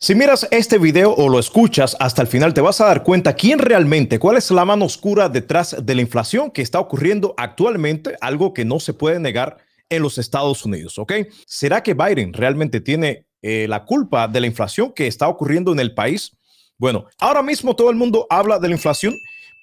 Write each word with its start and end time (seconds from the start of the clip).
Si 0.00 0.14
miras 0.14 0.46
este 0.52 0.78
video 0.78 1.12
o 1.12 1.28
lo 1.28 1.40
escuchas 1.40 1.96
hasta 1.98 2.22
el 2.22 2.28
final, 2.28 2.54
te 2.54 2.60
vas 2.60 2.80
a 2.80 2.86
dar 2.86 3.02
cuenta 3.02 3.34
quién 3.34 3.58
realmente, 3.58 4.20
cuál 4.20 4.36
es 4.36 4.48
la 4.52 4.64
mano 4.64 4.84
oscura 4.84 5.28
detrás 5.28 5.74
de 5.82 5.94
la 5.96 6.02
inflación 6.02 6.52
que 6.52 6.62
está 6.62 6.78
ocurriendo 6.78 7.34
actualmente, 7.36 8.14
algo 8.20 8.54
que 8.54 8.64
no 8.64 8.78
se 8.78 8.94
puede 8.94 9.18
negar 9.18 9.56
en 9.88 10.02
los 10.02 10.16
Estados 10.18 10.64
Unidos, 10.64 11.00
¿ok? 11.00 11.14
¿Será 11.46 11.82
que 11.82 11.94
Biden 11.94 12.32
realmente 12.32 12.80
tiene 12.80 13.26
eh, 13.42 13.66
la 13.68 13.84
culpa 13.84 14.28
de 14.28 14.40
la 14.40 14.46
inflación 14.46 14.92
que 14.92 15.08
está 15.08 15.26
ocurriendo 15.26 15.72
en 15.72 15.80
el 15.80 15.92
país? 15.94 16.30
Bueno, 16.78 17.06
ahora 17.18 17.42
mismo 17.42 17.74
todo 17.74 17.90
el 17.90 17.96
mundo 17.96 18.28
habla 18.30 18.60
de 18.60 18.68
la 18.68 18.76
inflación, 18.76 19.14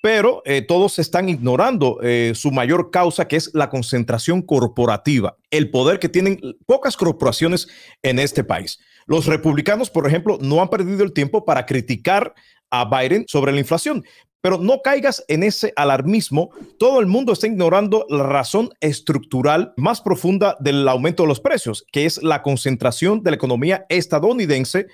pero 0.03 0.41
eh, 0.43 0.61
todos 0.61 0.99
están 0.99 1.29
ignorando 1.29 1.99
eh, 2.03 2.33
su 2.35 2.51
mayor 2.51 2.91
causa, 2.91 3.29
que 3.29 3.37
es 3.37 3.51
la 3.53 3.69
concentración 3.69 4.41
corporativa, 4.41 5.37
el 5.49 5.71
poder 5.71 5.97
que 5.97 6.09
tienen 6.09 6.41
pocas 6.65 6.97
corporaciones 6.97 7.69
en 8.03 8.19
este 8.19 8.43
país. 8.43 8.79
Los 9.05 9.27
republicanos, 9.27 9.89
por 9.89 10.07
ejemplo, 10.07 10.37
no 10.41 10.61
han 10.61 10.69
perdido 10.69 11.03
el 11.03 11.13
tiempo 11.13 11.45
para 11.45 11.65
criticar 11.65 12.33
a 12.71 12.85
Biden 12.85 13.25
sobre 13.27 13.51
la 13.51 13.59
inflación, 13.59 14.03
pero 14.41 14.57
no 14.57 14.81
caigas 14.83 15.23
en 15.27 15.43
ese 15.43 15.73
alarmismo. 15.75 16.49
Todo 16.77 16.99
el 16.99 17.07
mundo 17.07 17.33
está 17.33 17.47
ignorando 17.47 18.05
la 18.09 18.23
razón 18.23 18.69
estructural 18.79 19.73
más 19.77 20.01
profunda 20.01 20.55
del 20.59 20.87
aumento 20.87 21.23
de 21.23 21.29
los 21.29 21.39
precios, 21.39 21.85
que 21.91 22.05
es 22.05 22.21
la 22.21 22.41
concentración 22.41 23.23
de 23.23 23.31
la 23.31 23.35
economía 23.35 23.85
estadounidense 23.89 24.87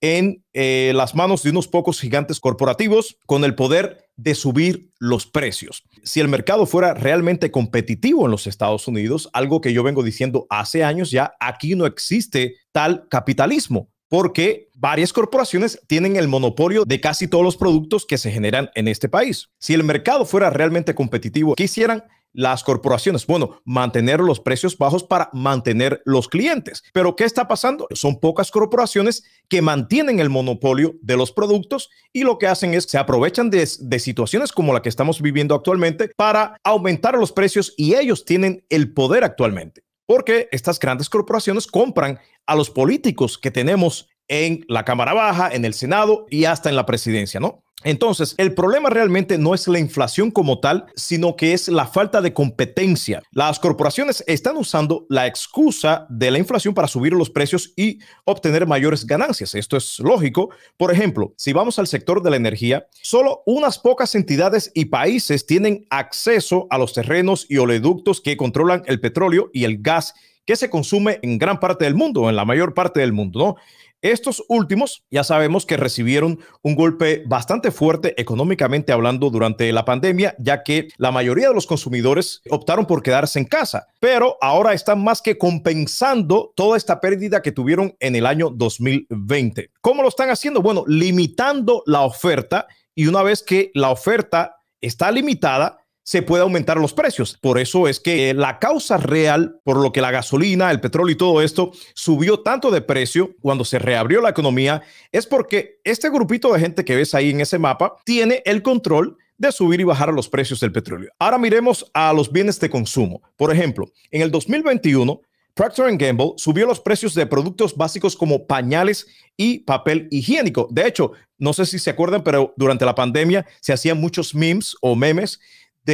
en 0.00 0.44
eh, 0.52 0.92
las 0.94 1.14
manos 1.14 1.42
de 1.42 1.50
unos 1.50 1.68
pocos 1.68 2.00
gigantes 2.00 2.40
corporativos 2.40 3.18
con 3.26 3.44
el 3.44 3.54
poder 3.54 4.08
de 4.16 4.34
subir 4.34 4.90
los 4.98 5.26
precios. 5.26 5.82
Si 6.02 6.20
el 6.20 6.28
mercado 6.28 6.66
fuera 6.66 6.94
realmente 6.94 7.50
competitivo 7.50 8.24
en 8.24 8.30
los 8.30 8.46
Estados 8.46 8.88
Unidos, 8.88 9.28
algo 9.32 9.60
que 9.60 9.72
yo 9.72 9.82
vengo 9.82 10.02
diciendo 10.02 10.46
hace 10.50 10.84
años 10.84 11.10
ya, 11.10 11.34
aquí 11.40 11.74
no 11.74 11.86
existe 11.86 12.56
tal 12.72 13.06
capitalismo 13.08 13.90
porque 14.08 14.70
varias 14.74 15.12
corporaciones 15.12 15.80
tienen 15.86 16.16
el 16.16 16.28
monopolio 16.28 16.84
de 16.84 17.00
casi 17.00 17.28
todos 17.28 17.44
los 17.44 17.56
productos 17.56 18.06
que 18.06 18.18
se 18.18 18.30
generan 18.30 18.70
en 18.74 18.88
este 18.88 19.08
país. 19.08 19.50
Si 19.58 19.74
el 19.74 19.84
mercado 19.84 20.24
fuera 20.24 20.50
realmente 20.50 20.94
competitivo, 20.94 21.54
quisieran 21.54 22.04
las 22.32 22.64
corporaciones? 22.64 23.26
Bueno, 23.26 23.60
mantener 23.64 24.20
los 24.20 24.40
precios 24.40 24.76
bajos 24.76 25.04
para 25.04 25.30
mantener 25.32 26.02
los 26.04 26.28
clientes. 26.28 26.82
Pero 26.92 27.16
¿qué 27.16 27.24
está 27.24 27.48
pasando? 27.48 27.86
Son 27.92 28.20
pocas 28.20 28.50
corporaciones 28.50 29.24
que 29.48 29.62
mantienen 29.62 30.20
el 30.20 30.30
monopolio 30.30 30.96
de 31.02 31.16
los 31.16 31.32
productos 31.32 31.90
y 32.12 32.22
lo 32.24 32.38
que 32.38 32.46
hacen 32.46 32.74
es 32.74 32.84
se 32.84 32.98
aprovechan 32.98 33.50
de, 33.50 33.68
de 33.80 33.98
situaciones 33.98 34.52
como 34.52 34.72
la 34.72 34.82
que 34.82 34.88
estamos 34.88 35.20
viviendo 35.20 35.54
actualmente 35.54 36.10
para 36.16 36.56
aumentar 36.64 37.14
los 37.16 37.32
precios 37.32 37.74
y 37.76 37.94
ellos 37.94 38.24
tienen 38.24 38.64
el 38.68 38.92
poder 38.92 39.24
actualmente. 39.24 39.82
Porque 40.06 40.48
estas 40.52 40.78
grandes 40.78 41.10
corporaciones 41.10 41.66
compran 41.66 42.18
a 42.46 42.54
los 42.54 42.70
políticos 42.70 43.36
que 43.36 43.50
tenemos 43.50 44.08
en 44.28 44.64
la 44.68 44.84
Cámara 44.84 45.14
Baja, 45.14 45.50
en 45.52 45.64
el 45.64 45.74
Senado 45.74 46.26
y 46.30 46.44
hasta 46.44 46.68
en 46.68 46.76
la 46.76 46.86
presidencia, 46.86 47.40
¿no? 47.40 47.64
Entonces, 47.84 48.34
el 48.38 48.54
problema 48.54 48.90
realmente 48.90 49.38
no 49.38 49.54
es 49.54 49.68
la 49.68 49.78
inflación 49.78 50.32
como 50.32 50.58
tal, 50.58 50.86
sino 50.96 51.36
que 51.36 51.52
es 51.52 51.68
la 51.68 51.86
falta 51.86 52.20
de 52.20 52.32
competencia. 52.32 53.22
Las 53.30 53.60
corporaciones 53.60 54.24
están 54.26 54.56
usando 54.56 55.06
la 55.08 55.28
excusa 55.28 56.04
de 56.10 56.32
la 56.32 56.38
inflación 56.38 56.74
para 56.74 56.88
subir 56.88 57.12
los 57.12 57.30
precios 57.30 57.72
y 57.76 58.00
obtener 58.24 58.66
mayores 58.66 59.06
ganancias. 59.06 59.54
Esto 59.54 59.76
es 59.76 60.00
lógico. 60.00 60.50
Por 60.76 60.92
ejemplo, 60.92 61.34
si 61.36 61.52
vamos 61.52 61.78
al 61.78 61.86
sector 61.86 62.20
de 62.20 62.30
la 62.30 62.36
energía, 62.36 62.88
solo 63.00 63.42
unas 63.46 63.78
pocas 63.78 64.16
entidades 64.16 64.72
y 64.74 64.86
países 64.86 65.46
tienen 65.46 65.86
acceso 65.88 66.66
a 66.70 66.78
los 66.78 66.94
terrenos 66.94 67.46
y 67.48 67.58
oleoductos 67.58 68.20
que 68.20 68.36
controlan 68.36 68.82
el 68.86 69.00
petróleo 69.00 69.50
y 69.52 69.62
el 69.64 69.78
gas 69.80 70.14
que 70.48 70.56
se 70.56 70.70
consume 70.70 71.20
en 71.22 71.38
gran 71.38 71.60
parte 71.60 71.84
del 71.84 71.94
mundo, 71.94 72.28
en 72.30 72.34
la 72.34 72.46
mayor 72.46 72.72
parte 72.72 73.00
del 73.00 73.12
mundo, 73.12 73.38
¿no? 73.38 73.56
Estos 74.00 74.44
últimos 74.48 75.02
ya 75.10 75.24
sabemos 75.24 75.66
que 75.66 75.76
recibieron 75.76 76.38
un 76.62 76.76
golpe 76.76 77.24
bastante 77.26 77.72
fuerte 77.72 78.14
económicamente 78.20 78.92
hablando 78.92 79.28
durante 79.28 79.72
la 79.72 79.84
pandemia, 79.84 80.36
ya 80.38 80.62
que 80.62 80.88
la 80.98 81.10
mayoría 81.10 81.48
de 81.48 81.54
los 81.54 81.66
consumidores 81.66 82.40
optaron 82.48 82.86
por 82.86 83.02
quedarse 83.02 83.40
en 83.40 83.44
casa, 83.44 83.88
pero 83.98 84.36
ahora 84.40 84.72
están 84.72 85.02
más 85.02 85.20
que 85.20 85.36
compensando 85.36 86.52
toda 86.54 86.76
esta 86.76 87.00
pérdida 87.00 87.42
que 87.42 87.50
tuvieron 87.50 87.96
en 87.98 88.14
el 88.14 88.26
año 88.26 88.50
2020. 88.50 89.72
¿Cómo 89.80 90.02
lo 90.02 90.08
están 90.08 90.30
haciendo? 90.30 90.62
Bueno, 90.62 90.84
limitando 90.86 91.82
la 91.86 92.02
oferta 92.02 92.68
y 92.94 93.08
una 93.08 93.24
vez 93.24 93.42
que 93.42 93.72
la 93.74 93.90
oferta 93.90 94.58
está 94.80 95.10
limitada, 95.10 95.77
se 96.08 96.22
puede 96.22 96.42
aumentar 96.42 96.78
los 96.78 96.94
precios. 96.94 97.36
Por 97.38 97.58
eso 97.58 97.86
es 97.86 98.00
que 98.00 98.32
la 98.32 98.58
causa 98.58 98.96
real 98.96 99.60
por 99.62 99.76
lo 99.76 99.92
que 99.92 100.00
la 100.00 100.10
gasolina, 100.10 100.70
el 100.70 100.80
petróleo 100.80 101.12
y 101.12 101.18
todo 101.18 101.42
esto 101.42 101.70
subió 101.92 102.40
tanto 102.40 102.70
de 102.70 102.80
precio 102.80 103.36
cuando 103.42 103.62
se 103.62 103.78
reabrió 103.78 104.22
la 104.22 104.30
economía 104.30 104.80
es 105.12 105.26
porque 105.26 105.80
este 105.84 106.08
grupito 106.08 106.50
de 106.50 106.60
gente 106.60 106.82
que 106.86 106.96
ves 106.96 107.14
ahí 107.14 107.28
en 107.28 107.42
ese 107.42 107.58
mapa 107.58 107.96
tiene 108.06 108.40
el 108.46 108.62
control 108.62 109.18
de 109.36 109.52
subir 109.52 109.82
y 109.82 109.84
bajar 109.84 110.10
los 110.14 110.30
precios 110.30 110.60
del 110.60 110.72
petróleo. 110.72 111.10
Ahora 111.18 111.36
miremos 111.36 111.84
a 111.92 112.10
los 112.14 112.32
bienes 112.32 112.58
de 112.58 112.70
consumo. 112.70 113.20
Por 113.36 113.52
ejemplo, 113.52 113.84
en 114.10 114.22
el 114.22 114.30
2021, 114.30 115.20
Procter 115.52 115.94
Gamble 115.98 116.32
subió 116.38 116.66
los 116.66 116.80
precios 116.80 117.12
de 117.12 117.26
productos 117.26 117.76
básicos 117.76 118.16
como 118.16 118.46
pañales 118.46 119.08
y 119.36 119.58
papel 119.58 120.08
higiénico. 120.10 120.68
De 120.70 120.86
hecho, 120.86 121.12
no 121.36 121.52
sé 121.52 121.66
si 121.66 121.78
se 121.78 121.90
acuerdan, 121.90 122.24
pero 122.24 122.54
durante 122.56 122.86
la 122.86 122.94
pandemia 122.94 123.44
se 123.60 123.74
hacían 123.74 124.00
muchos 124.00 124.34
memes 124.34 124.74
o 124.80 124.96
memes 124.96 125.38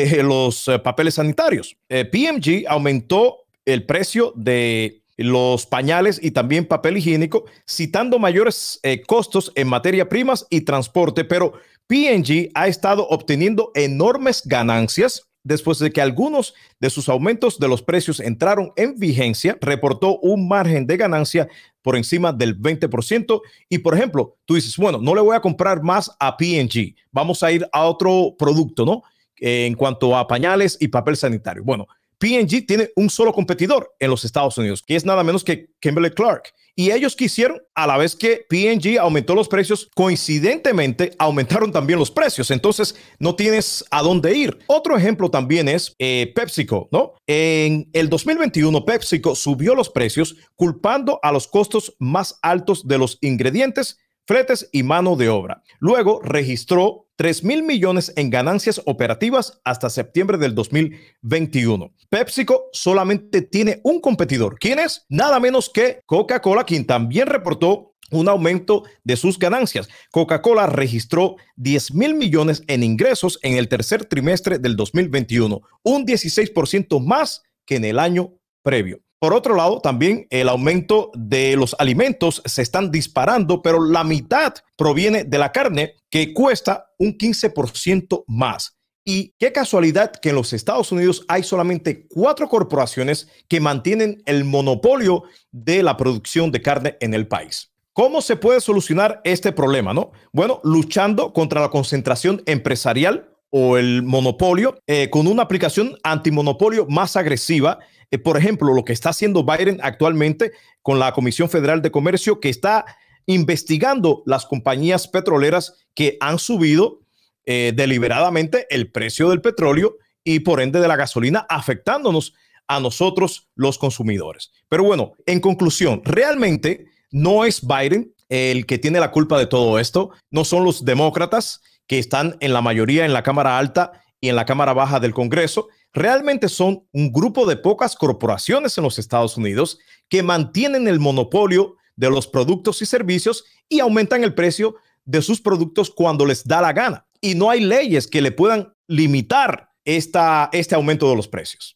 de 0.03 0.25
los 0.25 0.67
eh, 0.67 0.79
papeles 0.81 1.15
sanitarios. 1.15 1.77
Eh, 1.89 2.05
PMG 2.05 2.67
aumentó 2.69 3.45
el 3.65 3.87
precio 3.87 4.33
de 4.35 5.03
los 5.17 5.67
pañales 5.67 6.19
y 6.21 6.33
también 6.33 6.67
papel 6.67 6.97
higiénico, 6.97 7.45
citando 7.69 8.19
mayores 8.19 8.81
eh, 8.83 9.03
costos 9.03 9.53
en 9.55 9.69
materia 9.69 10.09
primas 10.09 10.47
y 10.51 10.63
transporte, 10.63 11.25
pero 11.25 11.53
PNG 11.87 12.51
ha 12.55 12.67
estado 12.67 13.07
obteniendo 13.07 13.71
enormes 13.77 14.43
ganancias 14.45 15.29
después 15.45 15.79
de 15.79 15.93
que 15.93 16.01
algunos 16.01 16.55
de 16.81 16.91
sus 16.91 17.09
aumentos 17.09 17.61
de 17.61 17.69
los 17.69 17.83
precios 17.83 18.19
entraron 18.19 18.73
en 18.77 18.99
vigencia, 18.99 19.57
reportó 19.61 20.19
un 20.19 20.49
margen 20.49 20.87
de 20.87 20.97
ganancia 20.97 21.49
por 21.83 21.97
encima 21.97 22.33
del 22.33 22.59
20%. 22.59 23.43
Y 23.69 23.79
por 23.79 23.95
ejemplo, 23.95 24.39
tú 24.47 24.55
dices, 24.55 24.77
bueno, 24.77 24.99
no 24.99 25.15
le 25.15 25.21
voy 25.21 25.37
a 25.37 25.41
comprar 25.41 25.83
más 25.83 26.11
a 26.19 26.37
PNG, 26.37 26.97
vamos 27.13 27.45
a 27.45 27.53
ir 27.53 27.69
a 27.73 27.85
otro 27.85 28.35
producto, 28.37 28.85
¿no? 28.85 29.05
En 29.39 29.75
cuanto 29.75 30.17
a 30.17 30.27
pañales 30.27 30.77
y 30.81 30.89
papel 30.89 31.17
sanitario. 31.17 31.63
Bueno, 31.65 31.87
P&G 32.19 32.67
tiene 32.67 32.91
un 32.97 33.11
solo 33.11 33.33
competidor 33.33 33.95
en 33.99 34.11
los 34.11 34.25
Estados 34.25 34.57
Unidos, 34.57 34.83
que 34.83 34.97
es 34.97 35.05
nada 35.05 35.23
menos 35.23 35.45
que 35.45 35.71
Kimberly 35.81 36.11
Clark. 36.11 36.55
Y 36.77 36.91
ellos 36.91 37.15
quisieron, 37.15 37.61
a 37.75 37.87
la 37.87 37.97
vez 37.97 38.17
que 38.17 38.47
P&G 38.49 38.99
aumentó 38.99 39.35
los 39.35 39.47
precios, 39.47 39.91
coincidentemente 39.95 41.15
aumentaron 41.19 41.71
también 41.71 41.99
los 41.99 42.11
precios. 42.11 42.51
Entonces, 42.51 42.97
no 43.19 43.37
tienes 43.37 43.85
a 43.91 44.03
dónde 44.03 44.37
ir. 44.37 44.59
Otro 44.67 44.97
ejemplo 44.97 45.31
también 45.31 45.69
es 45.69 45.95
eh, 45.99 46.33
PepsiCo, 46.35 46.89
¿no? 46.91 47.13
En 47.27 47.89
el 47.93 48.09
2021, 48.09 48.85
PepsiCo 48.85 49.37
subió 49.37 49.75
los 49.75 49.89
precios 49.89 50.35
culpando 50.57 51.21
a 51.23 51.31
los 51.31 51.47
costos 51.47 51.95
más 51.99 52.39
altos 52.43 52.89
de 52.89 52.99
los 52.99 53.19
ingredientes 53.21 53.99
fletes 54.27 54.69
y 54.73 54.83
mano 54.83 55.17
de 55.17 55.29
obra. 55.29 55.63
Luego 55.79 56.21
registró 56.23 57.09
3 57.17 57.45
mil 57.45 57.63
millones 57.63 58.13
en 58.17 58.31
ganancias 58.31 58.83
operativas 58.87 59.61
hasta 59.65 59.91
septiembre 59.91 60.39
del 60.39 60.55
2021. 60.55 61.93
PepsiCo 62.09 62.65
solamente 62.73 63.43
tiene 63.43 63.81
un 63.85 64.01
competidor. 64.01 64.59
¿Quién 64.59 64.79
es? 64.79 65.05
Nada 65.09 65.39
menos 65.39 65.71
que 65.71 66.01
Coca-Cola, 66.07 66.65
quien 66.65 66.87
también 66.87 67.29
reportó 67.29 67.95
un 68.11 68.29
aumento 68.29 68.85
de 69.03 69.17
sus 69.17 69.39
ganancias. 69.39 69.89
Coca-Cola 70.11 70.67
registró 70.67 71.37
10 71.57 71.95
mil 71.95 72.15
millones 72.15 72.63
en 72.67 72.83
ingresos 72.83 73.39
en 73.43 73.57
el 73.57 73.69
tercer 73.69 74.05
trimestre 74.05 74.59
del 74.59 74.77
2021, 74.77 75.61
un 75.83 76.07
16% 76.07 77.01
más 77.05 77.43
que 77.67 77.77
en 77.77 77.85
el 77.85 77.99
año 77.99 78.35
previo. 78.63 79.01
Por 79.25 79.33
otro 79.33 79.57
lado, 79.57 79.81
también 79.81 80.27
el 80.29 80.51
aumento 80.51 81.11
de 81.15 81.57
los 81.57 81.75
alimentos 81.79 82.43
se 82.45 82.61
están 82.61 82.91
disparando, 82.91 83.63
pero 83.63 83.83
la 83.83 84.05
mitad 84.05 84.53
proviene 84.77 85.25
de 85.25 85.39
la 85.39 85.51
carne 85.51 85.95
que 86.11 86.35
cuesta 86.35 86.91
un 86.99 87.17
15% 87.17 88.25
más. 88.27 88.77
Y 89.03 89.33
qué 89.39 89.51
casualidad 89.51 90.13
que 90.13 90.29
en 90.29 90.35
los 90.35 90.53
Estados 90.53 90.93
Unidos 90.93 91.25
hay 91.27 91.43
solamente 91.43 92.07
cuatro 92.07 92.51
corporaciones 92.51 93.27
que 93.49 93.61
mantienen 93.61 94.23
el 94.27 94.45
monopolio 94.45 95.23
de 95.51 95.83
la 95.83 95.97
producción 95.97 96.53
de 96.53 96.61
carne 96.61 96.99
en 97.01 97.15
el 97.15 97.27
país. 97.27 97.73
¿Cómo 97.95 98.21
se 98.21 98.37
puede 98.37 98.61
solucionar 98.61 99.23
este 99.25 99.53
problema? 99.53 99.95
No? 99.95 100.13
Bueno, 100.35 100.61
luchando 100.65 101.33
contra 101.33 101.63
la 101.63 101.71
concentración 101.71 102.43
empresarial 102.45 103.31
o 103.49 103.79
el 103.79 104.03
monopolio 104.03 104.75
eh, 104.87 105.09
con 105.09 105.29
una 105.29 105.45
aplicación 105.45 105.97
antimonopolio 106.03 106.87
más 106.91 107.17
agresiva 107.17 107.79
eh, 108.15 108.19
por 108.19 108.37
ejemplo, 108.37 108.73
lo 108.73 108.85
que 108.85 108.93
está 108.93 109.11
haciendo 109.11 109.45
Biden 109.45 109.81
actualmente 109.83 110.53
con 110.83 110.99
la 110.99 111.13
Comisión 111.13 111.49
Federal 111.49 111.83
de 111.83 111.91
Comercio, 111.91 112.39
que 112.39 112.49
está 112.49 112.85
investigando 113.27 114.23
las 114.27 114.47
compañías 114.47 115.09
petroleras 115.09 115.87
que 115.95 116.17
han 116.21 116.39
subido 116.39 117.01
eh, 117.45 117.73
deliberadamente 117.75 118.67
el 118.71 118.93
precio 118.93 119.31
del 119.31 119.41
petróleo 119.41 119.97
y 120.23 120.41
por 120.41 120.61
ende 120.61 120.81
de 120.81 120.89
la 120.89 120.97
gasolina, 120.97 121.45
afectándonos 121.49 122.35
a 122.69 122.81
nosotros 122.81 123.49
los 123.57 123.79
consumidores. 123.79 124.53
Pero 124.69 124.85
bueno, 124.85 125.13
en 125.27 125.41
conclusión, 125.41 126.01
realmente 126.05 126.87
no 127.11 127.45
es 127.45 127.67
Biden 127.67 128.15
el 128.29 128.67
que 128.67 128.79
tiene 128.79 129.01
la 129.01 129.11
culpa 129.11 129.39
de 129.39 129.47
todo 129.47 129.79
esto 129.79 130.11
no 130.31 130.45
son 130.45 130.65
los 130.65 130.85
demócratas 130.85 131.63
que 131.87 131.99
están 131.99 132.37
en 132.41 132.53
la 132.53 132.63
mayoría 132.63 133.05
en 133.05 133.13
la 133.13 133.23
Cámara 133.23 133.59
Alta 133.59 134.05
y 134.21 134.29
en 134.29 134.37
la 134.37 134.47
Cámara 134.47 134.73
Baja 134.73 135.01
del 135.01 135.13
Congreso, 135.13 135.69
realmente 135.95 136.49
son 136.49 136.87
un 136.93 137.13
grupo 137.13 137.47
de 137.47 137.57
pocas 137.57 137.97
corporaciones 137.97 138.77
en 138.77 138.85
los 138.85 138.99
Estados 138.99 139.37
Unidos 139.37 139.79
que 140.09 140.23
mantienen 140.23 140.89
el 140.89 141.01
monopolio 141.01 141.77
de 141.97 142.11
los 142.11 142.27
productos 142.27 142.83
y 142.83 142.87
servicios 142.87 143.45
y 143.69 143.81
aumentan 143.81 144.25
el 144.25 144.35
precio 144.35 144.75
de 145.05 145.23
sus 145.23 145.41
productos 145.41 145.91
cuando 145.91 146.27
les 146.27 146.45
da 146.45 146.61
la 146.61 146.73
gana. 146.73 147.07
Y 147.21 147.35
no 147.35 147.49
hay 147.49 147.61
leyes 147.61 148.07
que 148.07 148.21
le 148.21 148.33
puedan 148.33 148.75
limitar 148.89 149.71
esta, 149.85 150.51
este 150.53 150.75
aumento 150.75 151.09
de 151.09 151.17
los 151.17 151.29
precios. 151.29 151.73